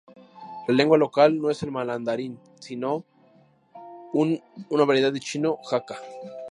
[0.67, 3.03] La lengua local no es el mandarín, sino
[4.23, 5.99] una variedad de chino hakka.